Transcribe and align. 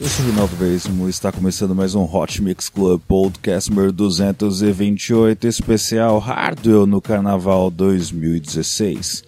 Eu 0.00 0.08
sou 0.08 0.24
Rinaldo 0.24 0.56
Veríssimo 0.56 1.06
e 1.06 1.10
está 1.10 1.30
começando 1.30 1.74
mais 1.74 1.94
um 1.94 2.04
Hot 2.04 2.40
Mix 2.40 2.70
Club 2.70 3.02
Podcast 3.06 3.68
número 3.68 3.92
228, 3.92 5.46
especial 5.46 6.18
Hardwell 6.18 6.86
no 6.86 7.02
Carnaval 7.02 7.70
2016. 7.70 9.22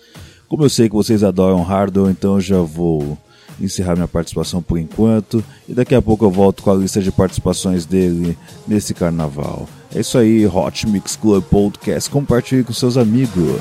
Como 0.49 0.65
eu 0.65 0.71
sei 0.71 0.89
que 0.89 0.95
vocês 0.95 1.23
adoram 1.23 1.63
Hardwell, 1.63 2.11
então 2.11 2.41
já 2.41 2.59
vou 2.63 3.19
encerrar 3.61 3.97
minha 3.97 4.09
participação 4.09 4.63
por 4.63 4.79
enquanto 4.79 5.45
e 5.69 5.75
daqui 5.75 5.95
a 5.95 6.01
pouco 6.01 6.25
eu 6.25 6.31
volto 6.31 6.63
com 6.63 6.71
a 6.71 6.75
lista 6.75 7.03
de 7.03 7.13
participações 7.13 7.85
dele 7.85 8.37
nesse 8.67 8.95
carnaval. 8.95 9.69
É 9.95 10.01
isso 10.01 10.17
aí, 10.17 10.47
Hot 10.47 10.89
Mix 10.89 11.17
Club 11.17 11.45
Podcast, 11.45 12.09
compartilhe 12.09 12.65
com 12.65 12.73
seus 12.73 12.97
amigos. 12.97 13.61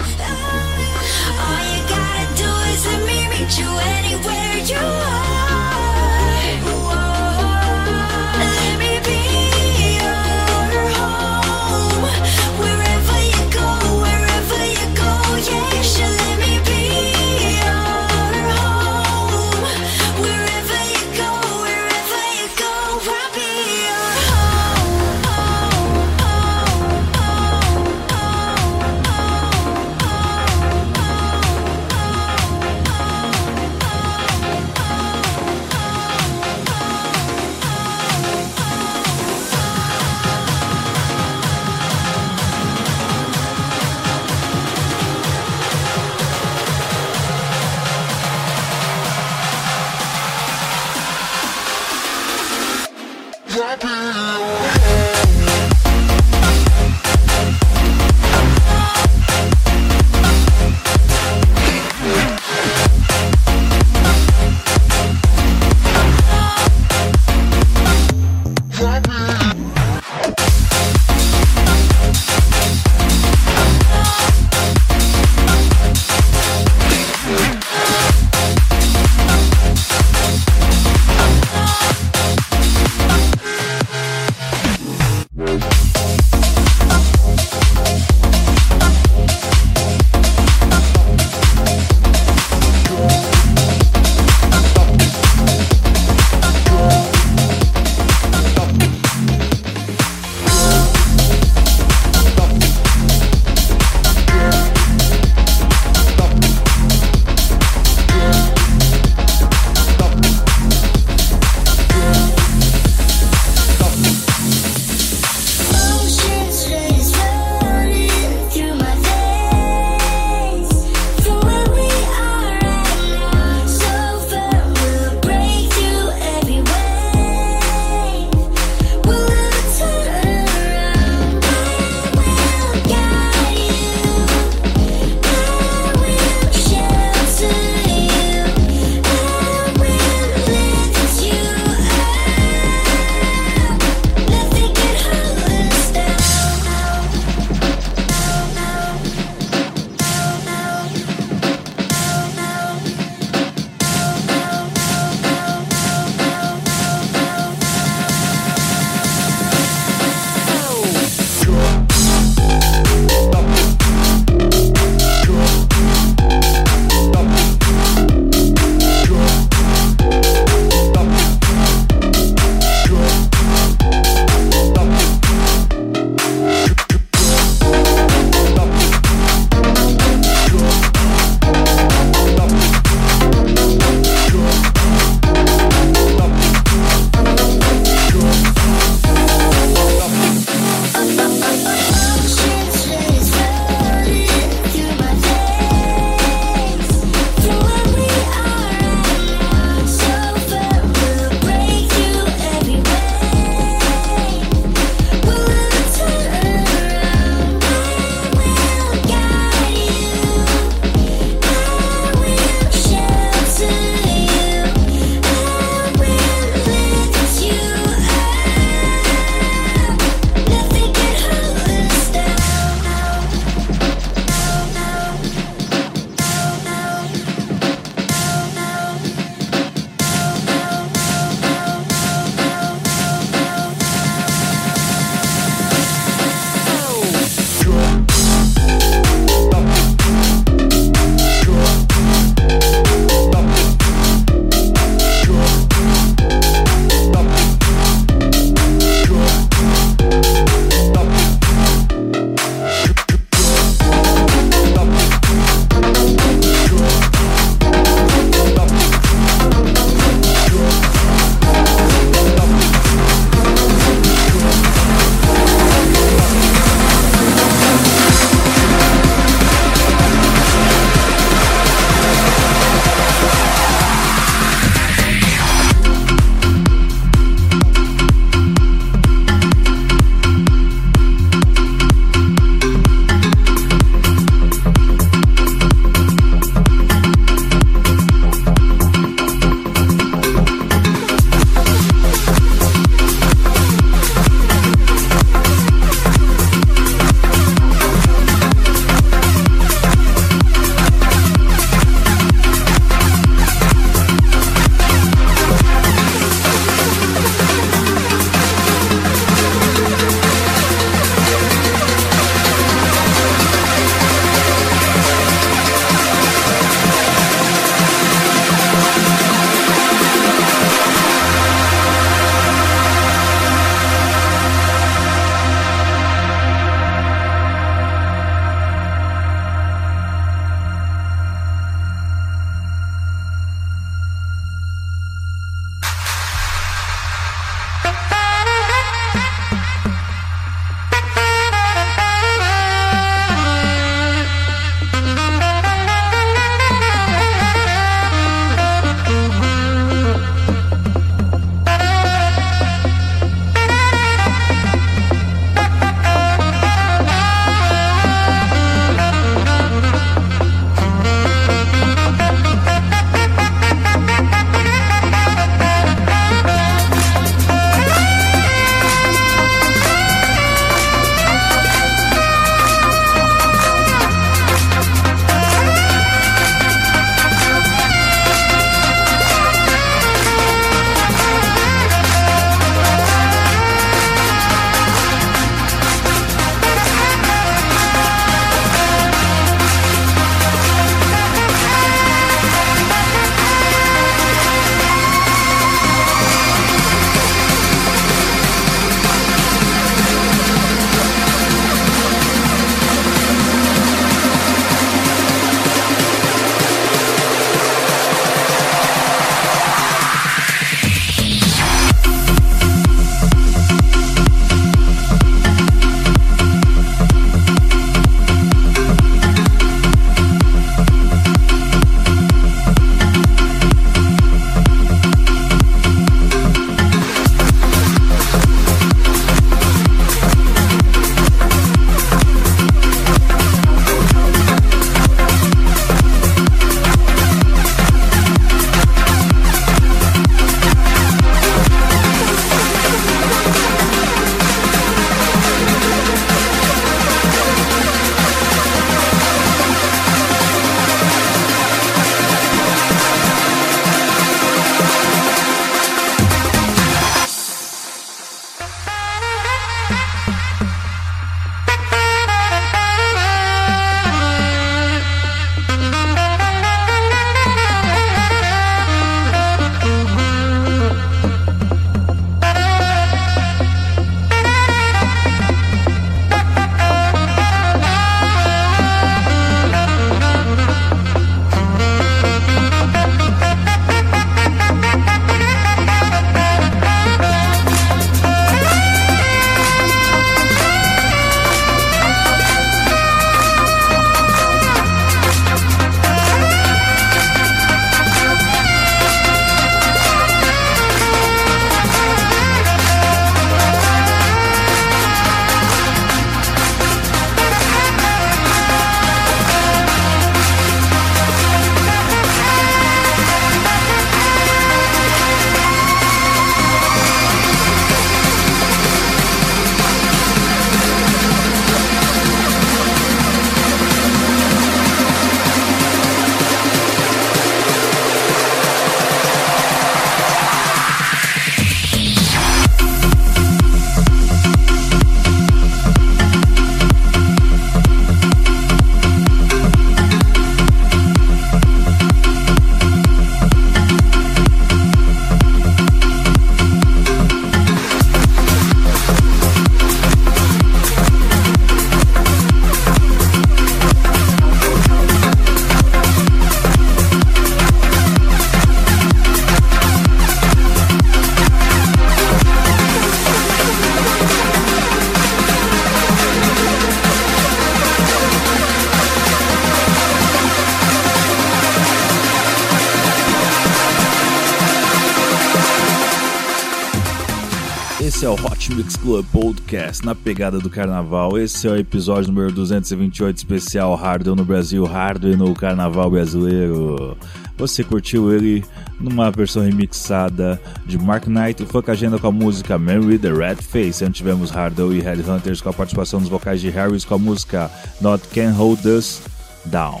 Mix 578.74 578.96
Club 578.96 579.26
Podcast 579.32 580.04
na 580.04 580.14
pegada 580.14 580.58
do 580.58 580.70
carnaval. 580.70 581.38
Esse 581.38 581.66
é 581.66 581.70
o 581.70 581.76
episódio 581.76 582.32
número 582.32 582.52
228 582.52 583.36
especial 583.36 583.94
Hardware 583.94 584.36
no 584.36 584.44
Brasil, 584.44 584.84
Hardware 584.84 585.36
no 585.36 585.54
Carnaval 585.54 586.10
Brasileiro. 586.10 587.16
Você 587.56 587.82
curtiu 587.82 588.32
ele 588.32 588.64
numa 588.98 589.30
versão 589.30 589.62
remixada 589.62 590.60
de 590.86 590.98
Mark 590.98 591.26
Knight 591.26 591.62
e 591.62 591.66
Funk 591.66 591.90
Agenda 591.90 592.18
com 592.18 592.28
a 592.28 592.32
música 592.32 592.78
Man 592.78 593.00
with 593.00 593.18
the 593.18 593.32
Red 593.32 593.56
Face. 593.56 594.04
Antes 594.04 594.18
tivemos 594.18 594.50
Hardwell 594.50 594.94
e 594.94 595.00
Headhunters 595.00 595.60
com 595.60 595.70
a 595.70 595.72
participação 595.72 596.20
dos 596.20 596.28
vocais 596.28 596.60
de 596.60 596.70
Harris 596.70 597.04
com 597.04 597.14
a 597.14 597.18
música 597.18 597.70
Not 598.00 598.28
Can 598.28 598.52
Hold 598.52 598.84
Us 598.84 599.22
Down. 599.66 600.00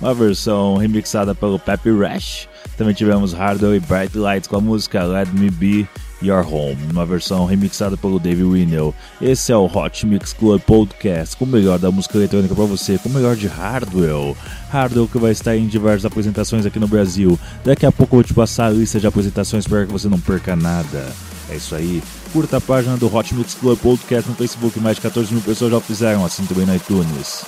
Uma 0.00 0.14
versão 0.14 0.76
remixada 0.76 1.34
pelo 1.34 1.58
Pepe 1.58 1.90
Rash. 1.90 2.48
Também 2.76 2.94
tivemos 2.94 3.32
Hardwell 3.32 3.76
e 3.76 3.80
Bright 3.80 4.16
Lights 4.16 4.48
com 4.48 4.56
a 4.56 4.60
música 4.60 5.04
Let 5.04 5.28
Me 5.32 5.50
Be 5.50 5.88
Your 6.24 6.46
Home, 6.52 6.78
uma 6.90 7.04
versão 7.04 7.44
remixada 7.44 7.96
pelo 7.96 8.18
Dave 8.18 8.42
Winnell. 8.42 8.94
Esse 9.20 9.52
é 9.52 9.56
o 9.56 9.66
Hot 9.66 10.06
Mix 10.06 10.32
Club 10.32 10.60
Podcast, 10.62 11.36
com 11.36 11.44
o 11.44 11.48
melhor 11.48 11.78
da 11.78 11.90
música 11.90 12.16
eletrônica 12.16 12.54
para 12.54 12.64
você, 12.64 12.98
com 12.98 13.08
o 13.08 13.12
melhor 13.12 13.36
de 13.36 13.46
Hardwell. 13.46 14.36
Hardwell 14.70 15.08
que 15.08 15.18
vai 15.18 15.32
estar 15.32 15.56
em 15.56 15.66
diversas 15.66 16.04
apresentações 16.04 16.64
aqui 16.64 16.78
no 16.78 16.88
Brasil. 16.88 17.38
Daqui 17.64 17.84
a 17.84 17.92
pouco 17.92 18.14
eu 18.14 18.18
vou 18.18 18.24
te 18.24 18.34
passar 18.34 18.66
a 18.66 18.70
lista 18.70 18.98
de 18.98 19.06
apresentações 19.06 19.66
para 19.66 19.86
que 19.86 19.92
você 19.92 20.08
não 20.08 20.18
perca 20.18 20.56
nada. 20.56 21.12
É 21.50 21.56
isso 21.56 21.74
aí. 21.74 22.02
Curta 22.32 22.56
a 22.56 22.60
página 22.60 22.96
do 22.96 23.14
Hot 23.14 23.34
Mix 23.34 23.54
Club 23.54 23.78
Podcast 23.78 24.28
no 24.28 24.36
Facebook, 24.36 24.80
mais 24.80 24.96
de 24.96 25.02
14 25.02 25.32
mil 25.32 25.42
pessoas 25.42 25.70
já 25.70 25.80
fizeram, 25.80 26.24
assim 26.24 26.44
também 26.46 26.66
no 26.66 26.74
iTunes. 26.74 27.44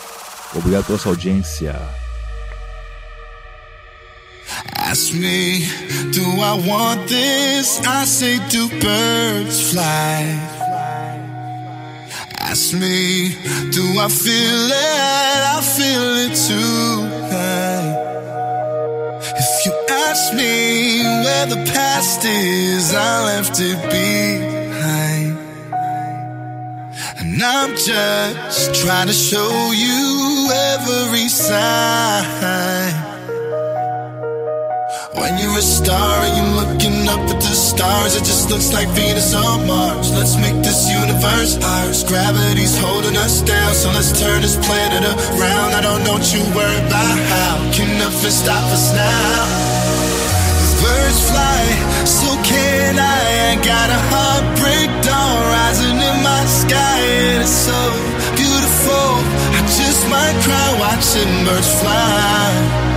Obrigado 0.55 0.85
pela 0.85 0.99
sua 0.99 1.13
audiência. 1.13 1.75
Ask 4.77 5.13
me, 5.13 5.67
do 6.13 6.23
I 6.23 6.55
want 6.67 7.09
this? 7.09 7.81
I 7.85 8.05
say, 8.05 8.39
do 8.49 8.69
birds 8.81 9.73
fly? 9.73 10.55
Ask 12.41 12.73
me, 12.73 13.31
do 13.73 13.85
I 13.99 14.09
feel 14.09 14.71
it? 14.71 15.41
I 15.57 15.61
feel 15.77 16.09
it 16.25 16.35
tonight. 16.47 18.07
If 19.37 19.67
you 19.67 19.73
ask 19.91 20.33
me 20.33 21.03
where 21.25 21.47
the 21.47 21.71
past 21.73 22.25
is, 22.25 22.95
I 22.95 23.25
left 23.25 23.59
it 23.59 23.83
behind. 23.91 25.37
And 27.19 27.43
I'm 27.43 27.75
just 27.77 28.75
trying 28.81 29.09
to 29.09 29.13
show 29.13 29.73
you 29.73 30.49
every 30.53 31.29
sign. 31.29 33.06
When 35.17 35.39
you're 35.39 35.57
a 35.57 35.65
star 35.65 36.29
and 36.29 36.37
you're 36.37 36.55
looking 36.61 37.09
up 37.09 37.25
at 37.33 37.41
the 37.41 37.57
stars, 37.57 38.17
it 38.17 38.25
just 38.29 38.51
looks 38.51 38.73
like 38.75 38.87
Venus 38.93 39.33
on 39.33 39.67
Mars. 39.67 40.13
Let's 40.13 40.37
make 40.37 40.61
this 40.61 40.93
universe 40.93 41.57
ours. 41.57 42.05
Gravity's 42.05 42.77
holding 42.77 43.17
us 43.17 43.41
down, 43.41 43.73
so 43.73 43.89
let's 43.97 44.13
turn 44.13 44.43
this 44.43 44.61
planet 44.61 45.09
around. 45.09 45.73
I 45.73 45.81
don't 45.81 46.05
know 46.05 46.21
what 46.21 46.29
you 46.37 46.45
worry 46.53 46.81
about 46.85 47.17
how. 47.33 47.73
Can 47.73 47.89
nothing 47.97 48.31
stop 48.31 48.61
us 48.77 48.93
now? 48.93 49.41
Birds 50.85 51.21
fly, 51.33 51.65
so 52.05 52.29
can 52.45 52.99
I. 53.01 53.17
I 53.49 53.55
got 53.65 53.89
a 53.89 54.01
heartbreak 54.13 54.91
dawn 55.01 55.37
rising 55.49 55.97
in 55.97 56.17
my 56.21 56.45
sky, 56.45 57.01
and 57.33 57.41
it's 57.41 57.57
so 57.65 57.81
beautiful. 58.37 59.09
I 59.57 59.65
just 59.65 60.03
might 60.13 60.37
cry 60.45 60.69
watching 60.77 61.33
birds 61.49 61.73
fly. 61.81 62.96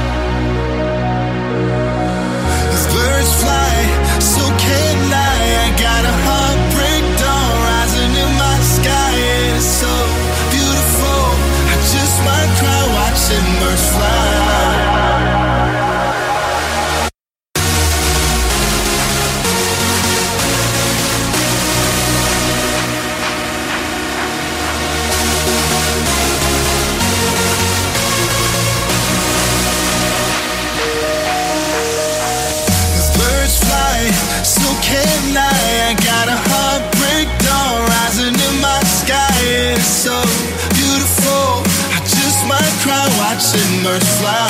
Watching 43.89 43.99
birds 44.01 44.48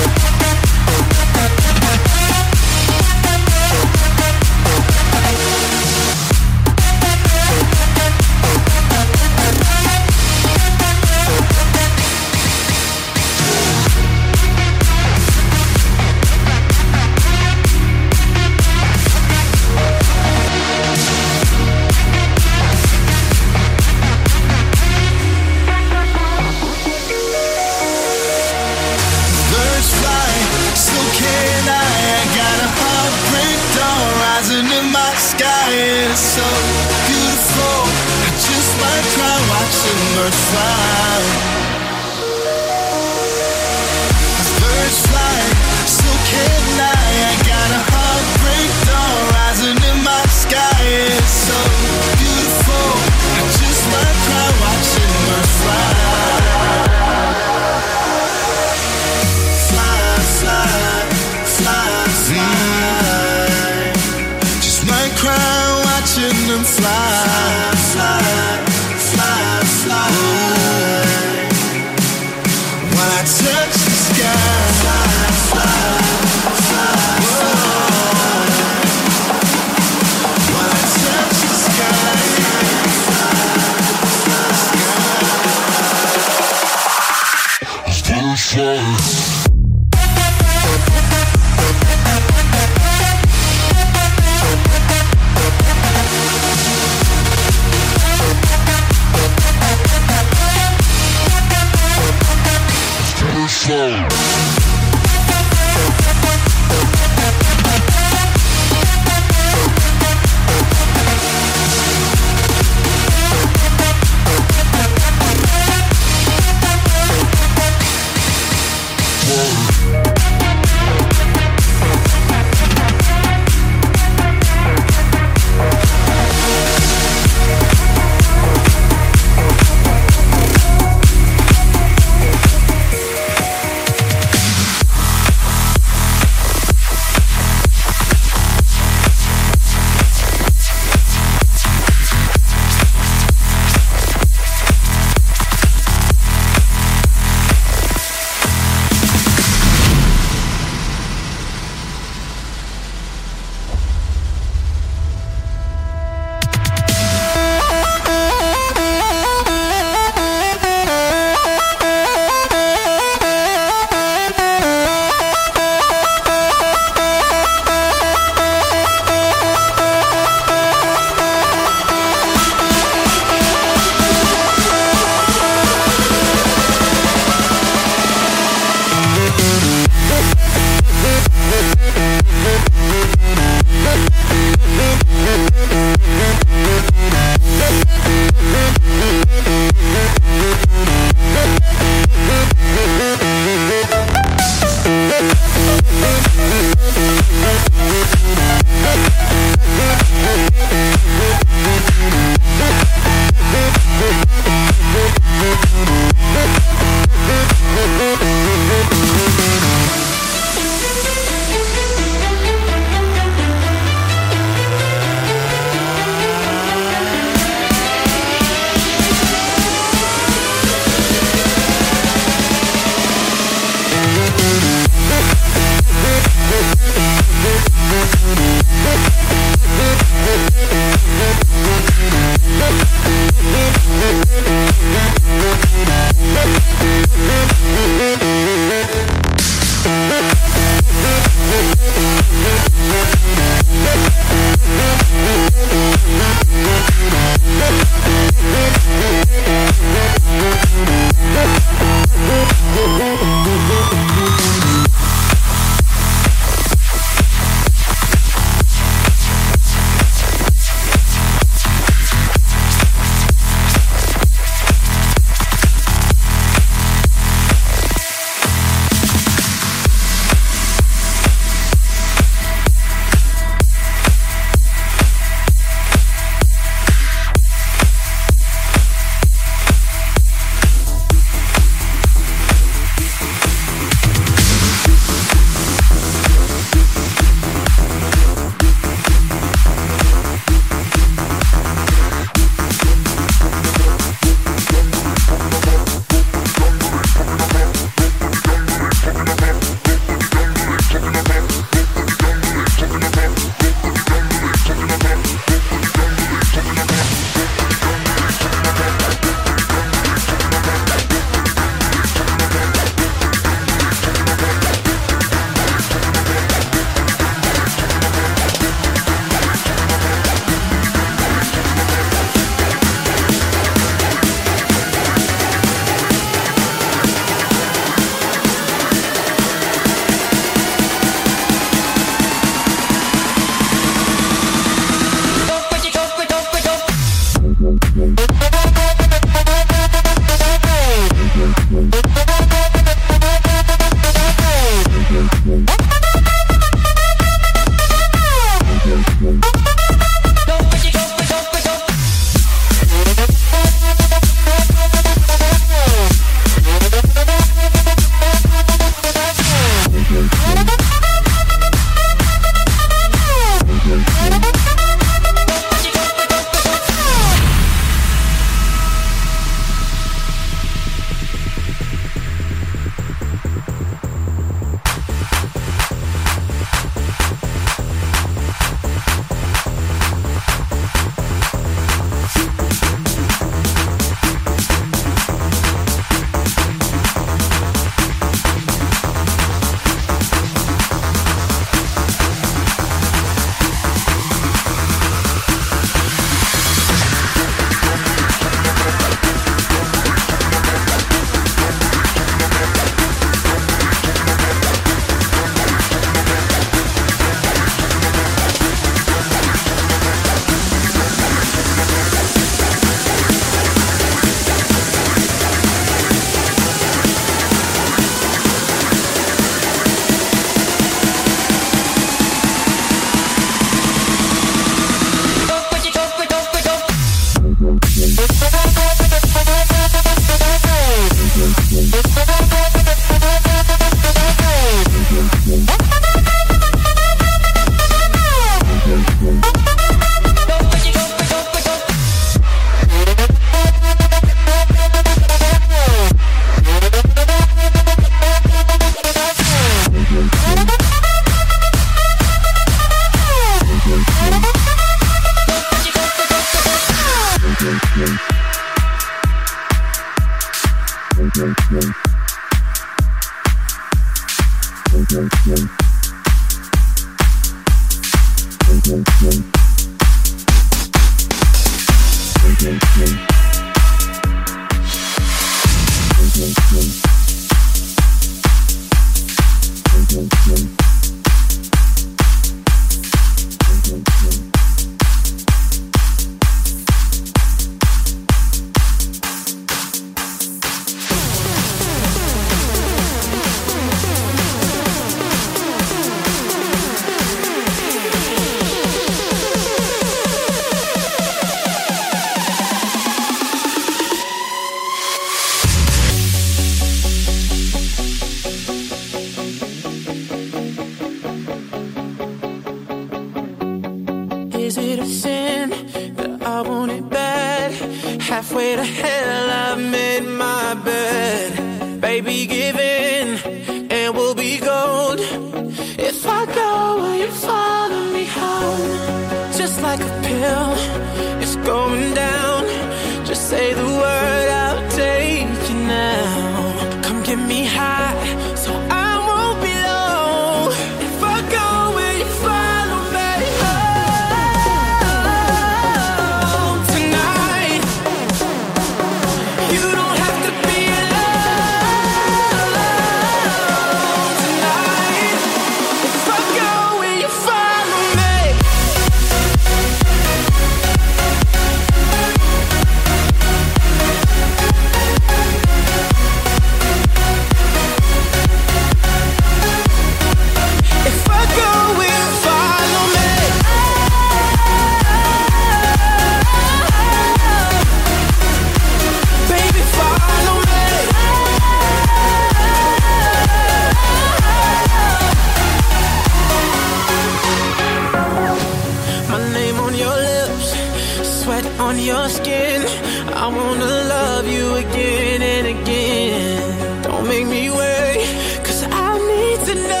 to 599.73 599.87
know. 599.87 600.00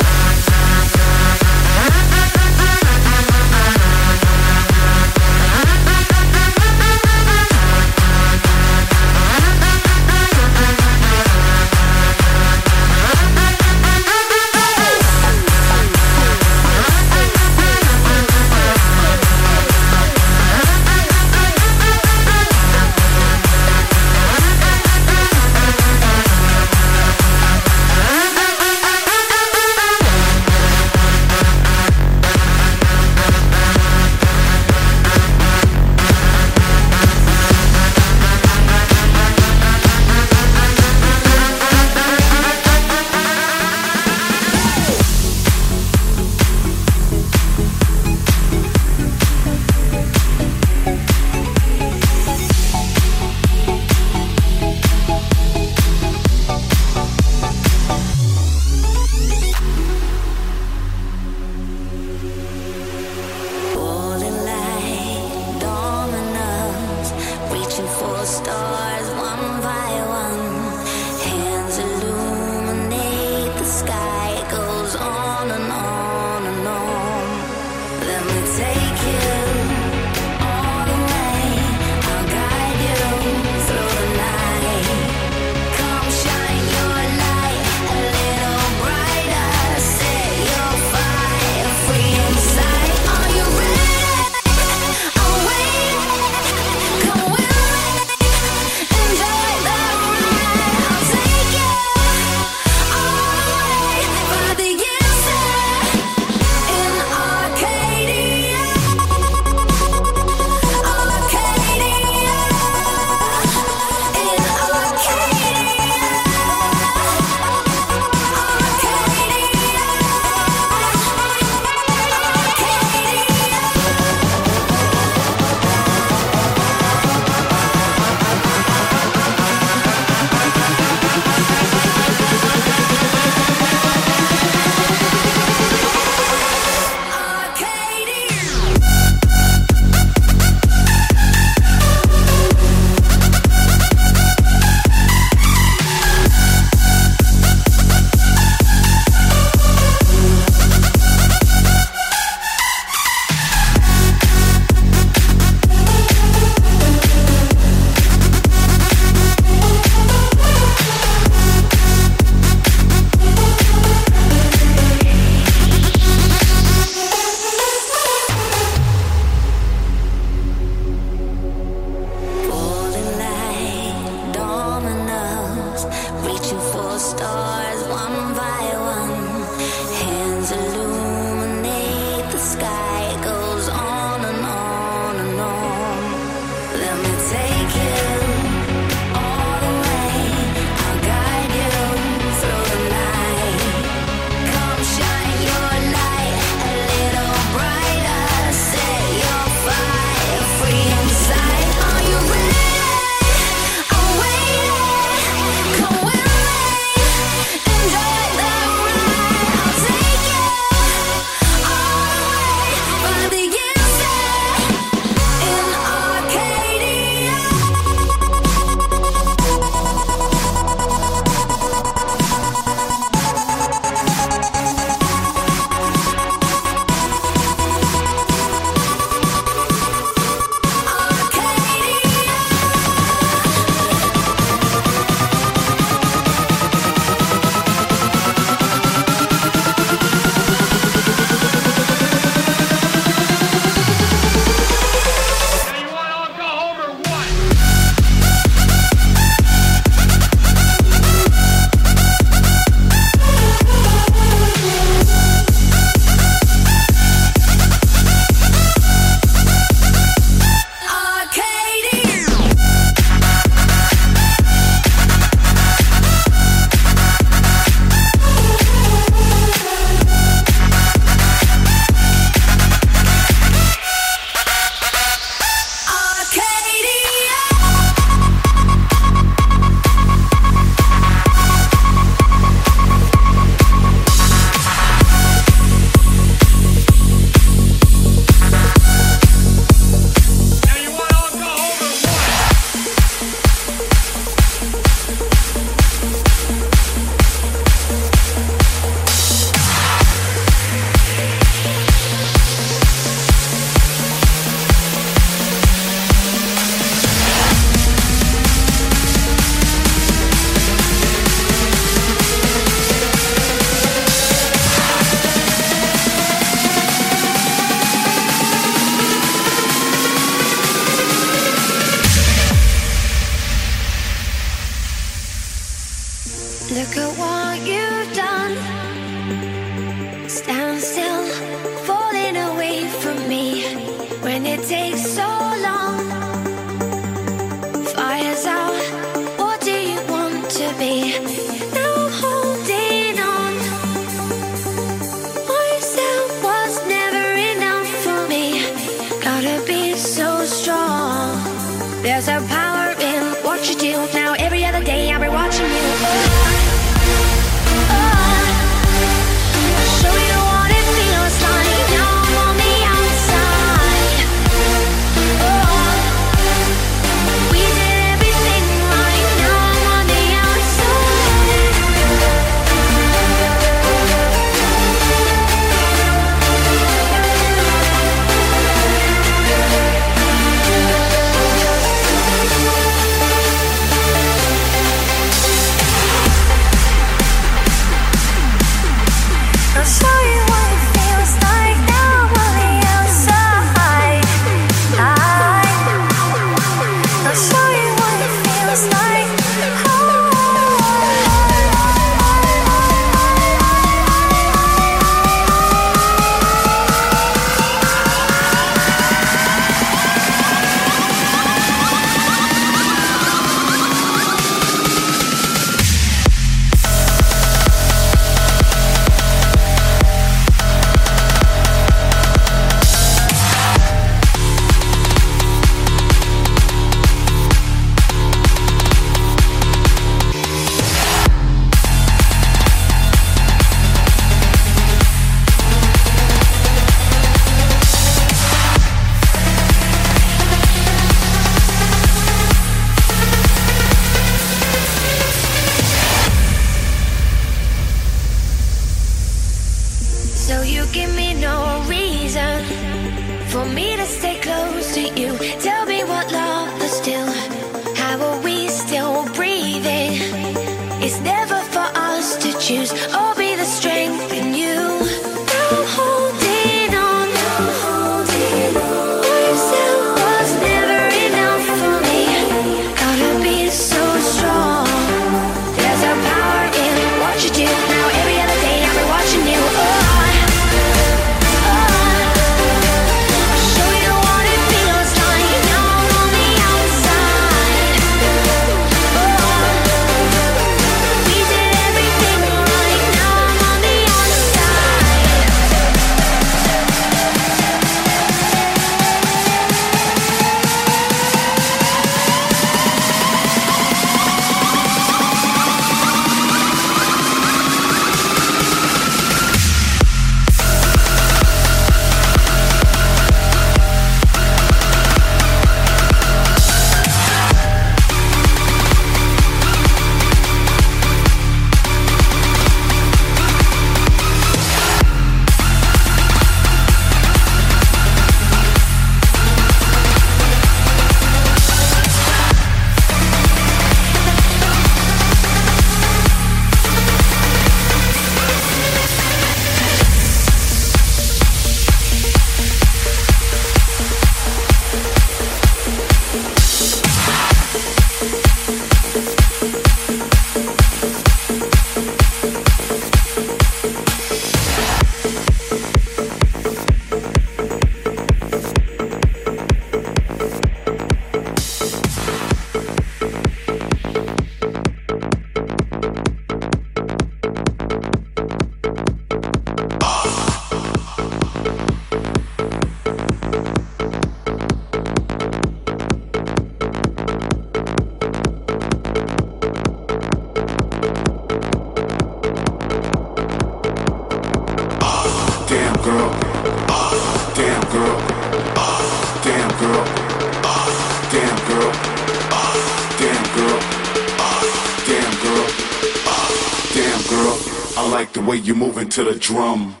To 599.11 599.25
the 599.25 599.35
drum. 599.37 600.00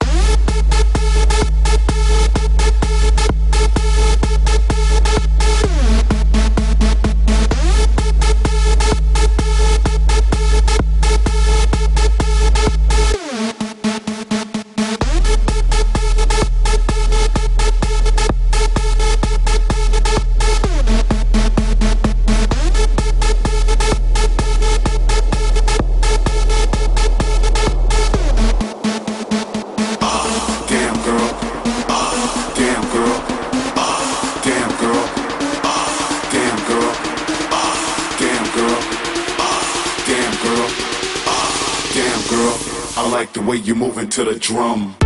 Moving 44.01 44.09
to 44.09 44.23
the 44.23 44.39
drum. 44.39 45.00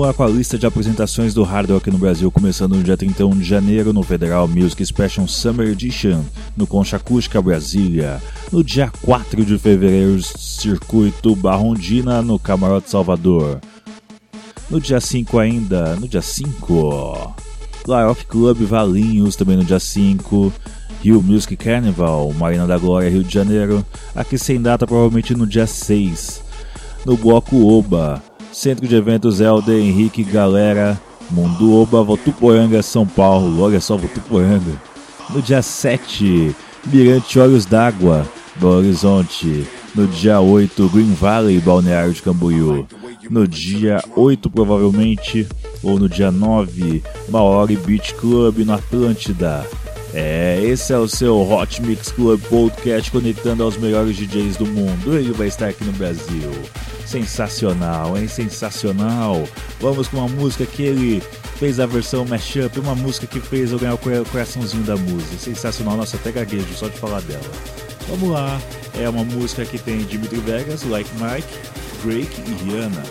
Lá 0.00 0.12
com 0.12 0.22
a 0.22 0.28
lista 0.28 0.58
de 0.58 0.66
apresentações 0.66 1.32
do 1.32 1.42
Hard 1.42 1.70
Rock 1.70 1.90
no 1.90 1.98
Brasil, 1.98 2.30
começando 2.30 2.76
no 2.76 2.82
dia 2.82 2.96
31 2.96 3.30
de 3.30 3.44
janeiro 3.44 3.92
no 3.92 4.02
Federal 4.02 4.46
Music 4.46 4.84
Special 4.84 5.26
Summer 5.26 5.68
Edition, 5.68 6.22
no 6.56 6.66
Concha 6.66 6.96
Acústica 6.96 7.40
Brasília. 7.40 8.20
No 8.52 8.62
dia 8.62 8.92
4 9.02 9.44
de 9.44 9.56
fevereiro, 9.58 10.22
Circuito 10.22 11.34
Barrondina, 11.34 12.20
no 12.20 12.38
Camarote 12.38 12.90
Salvador. 12.90 13.60
No 14.68 14.80
dia 14.80 15.00
5 15.00 15.38
ainda, 15.38 15.96
no 15.96 16.06
dia 16.06 16.22
5, 16.22 17.34
Live 17.86 18.24
Club 18.26 18.62
Valinhos, 18.62 19.36
também 19.36 19.56
no 19.56 19.64
dia 19.64 19.80
5. 19.80 20.52
Rio 21.00 21.22
Music 21.22 21.56
Carnival, 21.56 22.32
Marina 22.32 22.66
da 22.66 22.76
Glória, 22.76 23.08
Rio 23.08 23.22
de 23.22 23.32
Janeiro. 23.32 23.84
Aqui 24.14 24.36
sem 24.36 24.60
data, 24.60 24.86
provavelmente 24.86 25.34
no 25.34 25.46
dia 25.46 25.66
6. 25.66 26.42
No 27.04 27.16
Bloco 27.16 27.64
Oba, 27.64 28.20
Centro 28.56 28.88
de 28.88 28.96
Eventos 28.96 29.38
Helder, 29.38 29.78
Henrique 29.78 30.24
Galera, 30.24 30.98
Mundo 31.30 31.74
Oba, 31.74 32.02
Votuporanga, 32.02 32.82
São 32.82 33.06
Paulo. 33.06 33.60
Olha 33.60 33.82
só, 33.82 33.98
Votuporanga. 33.98 34.80
No 35.28 35.42
dia 35.42 35.60
7, 35.60 36.56
Mirante 36.86 37.38
Olhos 37.38 37.66
d'Água, 37.66 38.26
Belo 38.58 38.78
Horizonte. 38.78 39.66
No 39.94 40.06
dia 40.06 40.40
8, 40.40 40.88
Green 40.88 41.12
Valley, 41.12 41.60
Balneário 41.60 42.14
de 42.14 42.22
Camboriú. 42.22 42.86
No 43.28 43.46
dia 43.46 44.02
8, 44.16 44.48
provavelmente, 44.48 45.46
ou 45.82 45.98
no 45.98 46.08
dia 46.08 46.30
9, 46.30 47.02
Maori 47.28 47.76
Beach 47.76 48.14
Club, 48.14 48.60
no 48.60 48.72
Atlântida. 48.72 49.66
É, 50.14 50.62
esse 50.64 50.94
é 50.94 50.98
o 50.98 51.06
seu 51.06 51.38
Hot 51.38 51.82
Mix 51.82 52.10
Club 52.10 52.40
Podcast 52.48 53.10
conectando 53.10 53.62
aos 53.62 53.76
melhores 53.76 54.16
DJs 54.16 54.56
do 54.56 54.64
mundo. 54.64 55.14
Ele 55.14 55.32
vai 55.32 55.48
estar 55.48 55.68
aqui 55.68 55.84
no 55.84 55.92
Brasil. 55.92 56.50
Sensacional, 57.06 58.18
hein? 58.18 58.28
Sensacional. 58.28 59.48
Vamos 59.80 60.08
com 60.08 60.18
uma 60.18 60.28
música 60.28 60.66
que 60.66 60.82
ele 60.82 61.22
fez 61.56 61.78
a 61.80 61.86
versão 61.86 62.24
mashup, 62.24 62.78
uma 62.80 62.94
música 62.94 63.26
que 63.26 63.40
fez 63.40 63.72
eu 63.72 63.78
ganhar 63.78 63.94
o 63.94 63.98
cora- 63.98 64.24
coraçãozinho 64.24 64.82
da 64.82 64.96
música. 64.96 65.38
Sensacional, 65.38 65.96
nossa, 65.96 66.16
até 66.16 66.32
gaguejo 66.32 66.74
só 66.74 66.88
de 66.88 66.98
falar 66.98 67.20
dela. 67.22 67.40
Vamos 68.08 68.30
lá, 68.30 68.60
é 69.00 69.08
uma 69.08 69.24
música 69.24 69.64
que 69.64 69.78
tem 69.78 69.98
Dimitri 70.04 70.38
Vegas, 70.40 70.82
Like 70.84 71.10
Mike, 71.14 71.48
Drake 72.04 72.42
e 72.46 72.64
Rihanna. 72.70 73.02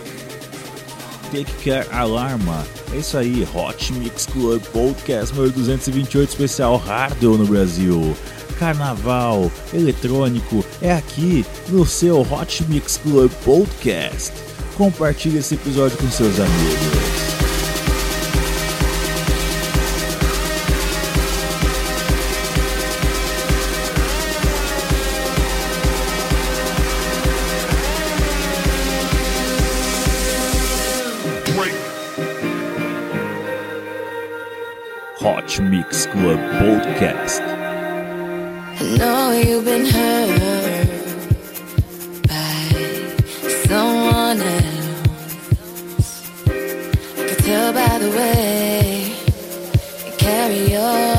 Take 1.32 1.52
Care 1.64 1.86
Alarma. 1.90 2.64
É 2.94 2.98
isso 2.98 3.18
aí, 3.18 3.46
Hot 3.52 3.92
Mix 3.94 4.26
Club 4.26 4.62
Podcast 4.72 5.34
número 5.34 5.52
228 5.54 6.28
especial 6.30 6.76
Hardware 6.76 7.36
no 7.38 7.46
Brasil. 7.46 8.16
Carnaval, 8.58 9.50
eletrônico, 9.72 10.64
é 10.80 10.92
aqui 10.92 11.44
no 11.68 11.86
seu 11.86 12.20
Hot 12.20 12.64
Mix 12.64 12.96
Club 12.96 13.30
Podcast. 13.44 14.32
Compartilhe 14.76 15.38
esse 15.38 15.54
episódio 15.54 15.96
com 15.98 16.10
seus 16.10 16.38
amigos. 16.38 17.36
Mix 35.60 36.06
Club 36.06 36.38
Podcast. 36.58 37.55
I 38.78 38.82
know 38.98 39.32
you've 39.32 39.64
been 39.64 39.86
hurt 39.86 40.88
by 42.28 42.68
someone 43.66 44.40
else. 44.42 46.28
I 46.46 47.26
could 47.26 47.38
tell 47.38 47.72
by 47.72 47.98
the 47.98 48.10
way 48.10 49.16
you 50.04 50.12
carry 50.18 50.60
yourself. 50.72 51.15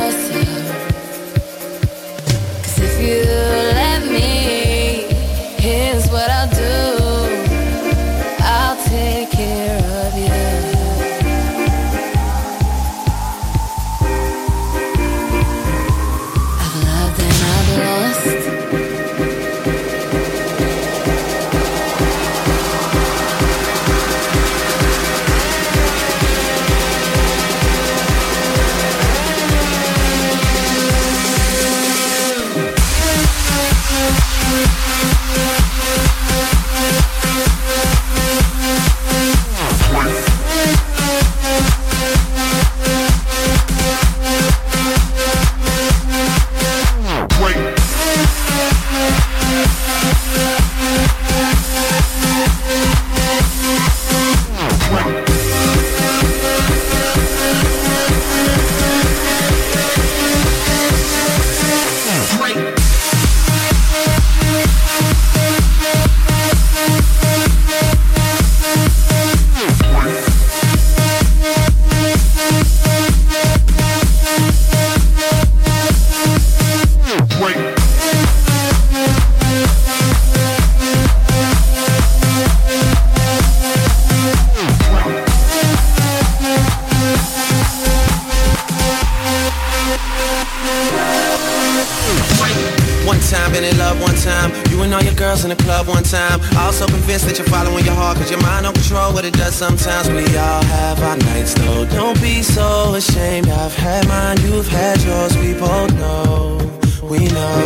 Girls 95.37 95.43
in 95.43 95.57
the 95.57 95.63
club 95.63 95.87
one 95.87 96.03
time. 96.03 96.39
Also 96.57 96.85
convinced 96.87 97.25
that 97.27 97.37
you're 97.37 97.47
following 97.47 97.85
your 97.85 97.95
heart, 97.95 98.17
cause 98.17 98.29
your 98.29 98.41
mind 98.41 98.63
don't 98.63 98.73
control 98.73 99.13
what 99.13 99.25
it 99.25 99.33
does 99.33 99.55
sometimes. 99.55 100.09
We 100.09 100.25
all 100.37 100.63
have 100.63 101.01
our 101.01 101.17
nights 101.17 101.53
though. 101.53 101.85
Don't 101.85 102.19
be 102.21 102.41
so 102.41 102.95
ashamed. 102.95 103.49
I've 103.49 103.75
had 103.75 104.07
mine, 104.07 104.37
you've 104.41 104.67
had 104.67 105.01
yours. 105.03 105.37
We 105.37 105.53
both 105.53 105.93
know, 105.93 106.57
we 107.03 107.19
know. 107.37 107.59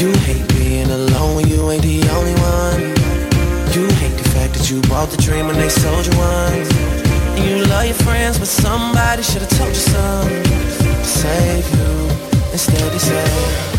You 0.00 0.12
hate 0.26 0.46
being 0.56 0.90
alone 0.90 1.36
when 1.36 1.48
you 1.48 1.70
ain't 1.70 1.82
the 1.82 2.00
only 2.16 2.36
one. 2.56 2.80
You 3.74 3.84
hate 4.00 4.16
the 4.16 4.28
fact 4.34 4.54
that 4.54 4.70
you 4.70 4.80
bought 4.82 5.10
the 5.10 5.20
dream 5.20 5.46
when 5.46 5.56
they 5.56 5.68
sold 5.68 6.06
you 6.06 6.14
one. 6.18 6.52
And 7.36 7.44
you 7.44 7.64
love 7.66 7.86
your 7.86 8.00
friends, 8.06 8.38
but 8.38 8.48
somebody 8.48 9.22
should've 9.22 9.48
told 9.50 9.70
you 9.70 9.84
something 9.94 10.42
to 10.44 11.04
save 11.04 11.66
you. 11.76 11.88
Instead 12.52 12.92
they 12.92 12.98
say. 12.98 13.77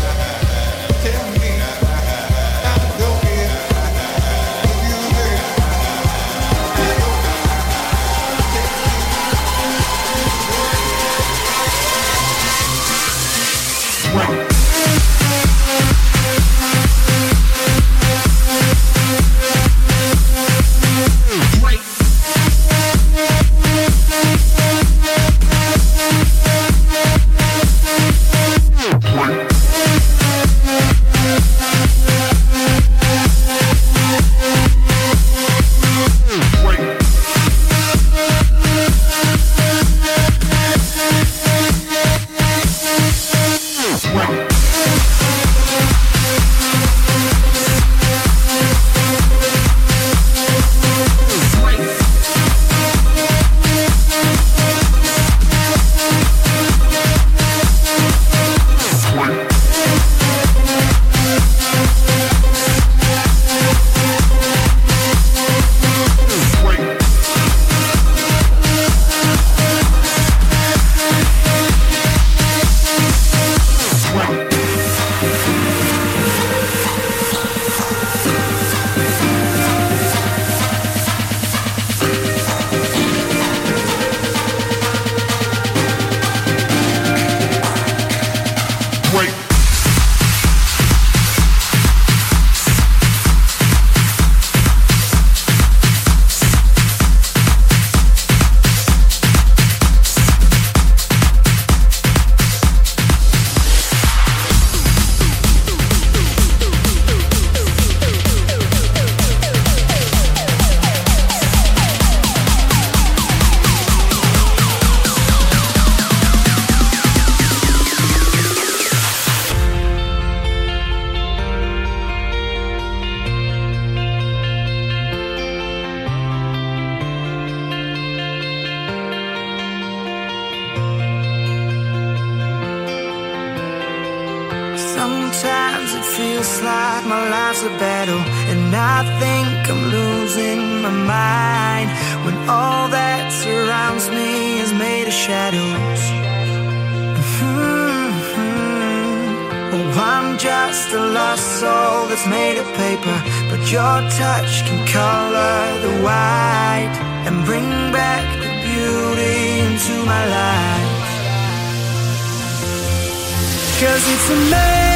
Cause 163.80 164.12
it's 164.12 164.28
a 164.28 164.89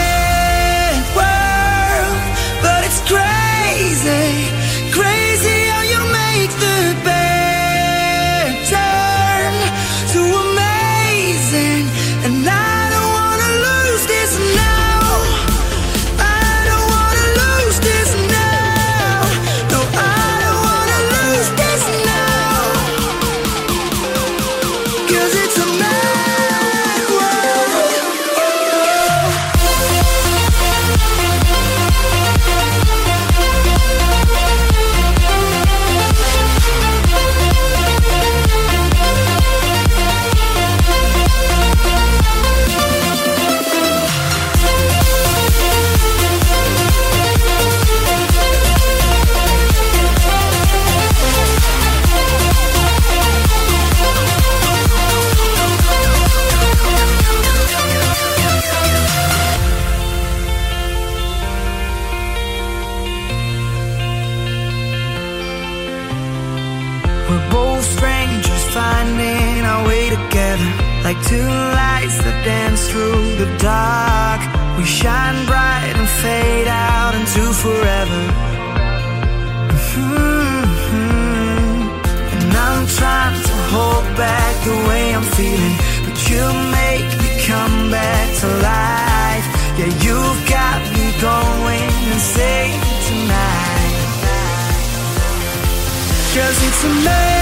to 96.84 97.33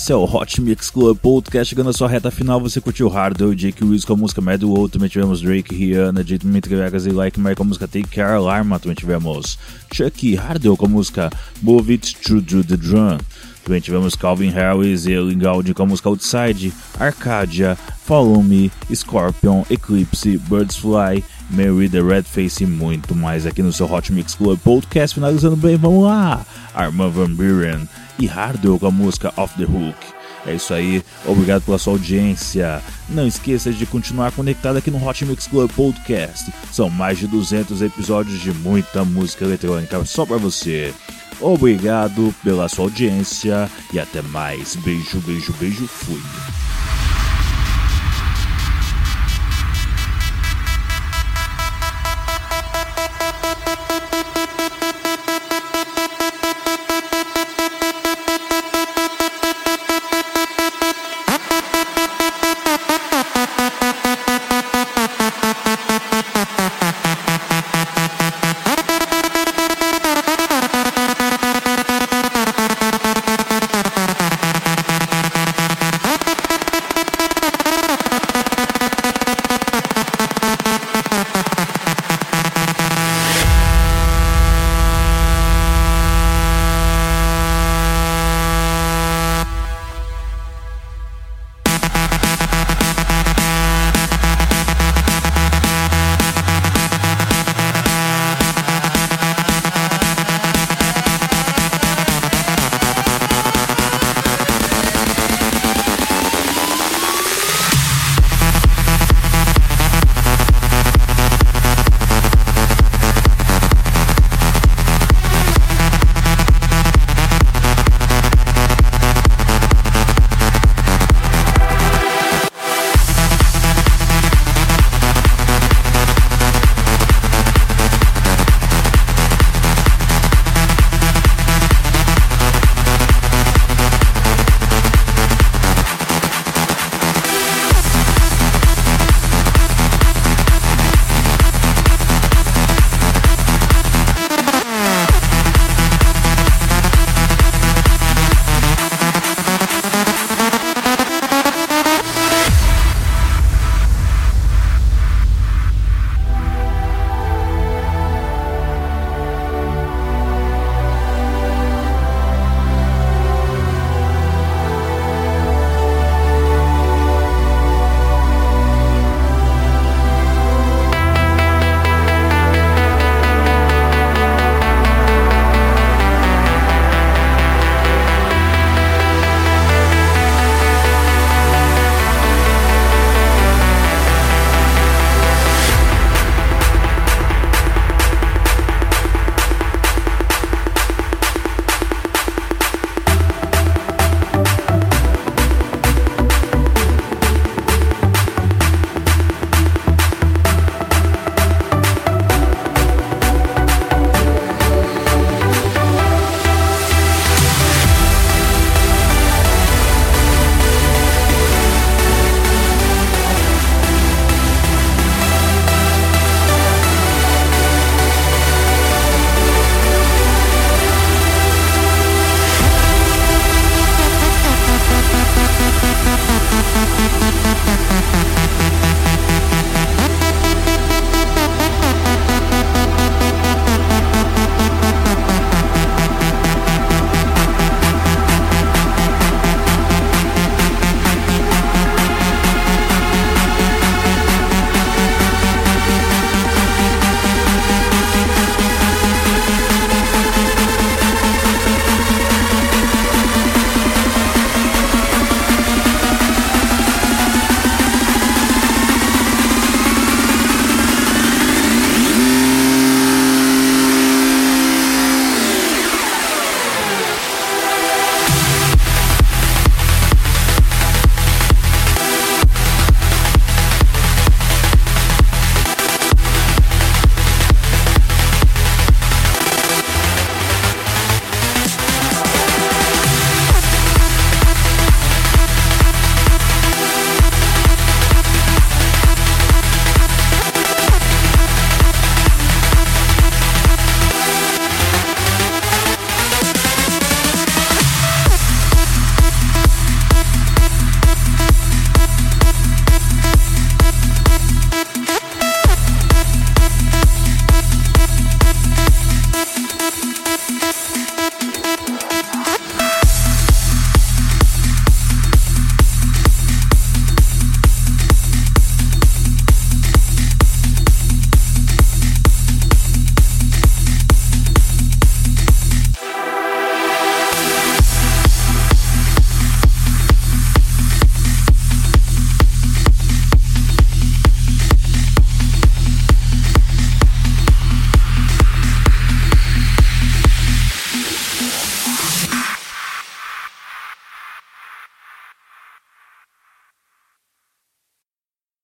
Esse 0.00 0.12
é 0.12 0.16
o 0.16 0.24
Hot 0.24 0.58
Mix 0.62 0.88
Club 0.88 1.18
Podcast, 1.18 1.68
chegando 1.68 1.90
a 1.90 1.92
sua 1.92 2.08
reta 2.08 2.30
final. 2.30 2.58
Você 2.58 2.80
curtiu 2.80 3.06
Hardwell, 3.06 3.54
Jake 3.54 3.84
Wills 3.84 4.06
com 4.06 4.14
a 4.14 4.16
música 4.16 4.40
Mad 4.40 4.62
World, 4.62 4.92
também 4.92 5.10
tivemos 5.10 5.42
Drake, 5.42 5.74
Rihanna, 5.74 6.24
Dimitri 6.24 6.74
Vegas 6.74 7.04
e 7.04 7.10
Like 7.10 7.38
Mike 7.38 7.56
com 7.56 7.64
a 7.64 7.66
música 7.66 7.86
Take 7.86 8.08
Care, 8.08 8.32
Alarma, 8.32 8.78
também 8.80 8.94
tivemos 8.94 9.58
Chucky 9.92 10.36
Hardwell 10.36 10.78
com 10.78 10.86
a 10.86 10.88
música 10.88 11.30
Move 11.60 11.92
It 11.92 12.16
to 12.16 12.40
the 12.40 12.78
Drum. 12.78 13.18
Também 13.62 13.82
tivemos 13.82 14.16
Calvin 14.16 14.48
Harris 14.48 15.04
e 15.04 15.14
Lingaldi 15.14 15.74
com 15.74 15.82
a 15.82 15.86
música 15.86 16.08
Outside, 16.08 16.72
Arcadia, 16.98 17.76
Follow 18.06 18.42
Me, 18.42 18.72
Scorpion, 18.94 19.64
Eclipse, 19.68 20.38
Birds 20.38 20.76
Fly, 20.76 21.22
Mary 21.50 21.88
the 21.88 22.00
Red 22.00 22.22
Face 22.22 22.62
e 22.62 22.66
muito 22.66 23.14
mais 23.14 23.46
aqui 23.46 23.62
no 23.62 23.72
seu 23.72 23.90
Hot 23.90 24.12
Mix 24.12 24.34
Club 24.34 24.58
Podcast. 24.60 25.14
Finalizando 25.14 25.56
bem, 25.56 25.76
vamos 25.76 26.04
lá! 26.04 26.44
Armand 26.74 27.10
Van 27.10 27.30
Buren 27.30 27.88
e 28.18 28.26
Hardwell 28.26 28.78
com 28.78 28.86
a 28.86 28.90
música 28.90 29.32
Off 29.36 29.54
the 29.56 29.64
Hook. 29.64 29.96
É 30.46 30.54
isso 30.54 30.72
aí, 30.72 31.02
obrigado 31.26 31.62
pela 31.62 31.78
sua 31.78 31.94
audiência. 31.94 32.82
Não 33.08 33.26
esqueça 33.26 33.72
de 33.72 33.84
continuar 33.84 34.32
conectado 34.32 34.76
aqui 34.76 34.90
no 34.90 35.06
Hot 35.06 35.24
Mix 35.24 35.46
Club 35.46 35.70
Podcast. 35.72 36.52
São 36.72 36.88
mais 36.88 37.18
de 37.18 37.26
200 37.26 37.82
episódios 37.82 38.40
de 38.40 38.52
muita 38.52 39.04
música 39.04 39.44
eletrônica 39.44 40.02
só 40.04 40.24
para 40.24 40.38
você. 40.38 40.94
Obrigado 41.40 42.34
pela 42.42 42.68
sua 42.68 42.84
audiência 42.84 43.70
e 43.92 43.98
até 43.98 44.22
mais. 44.22 44.76
Beijo, 44.76 45.18
beijo, 45.20 45.54
beijo, 45.58 45.86
fui. 45.86 46.20